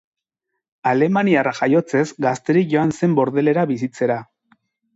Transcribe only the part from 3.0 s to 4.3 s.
zen Bordelera bizitzera.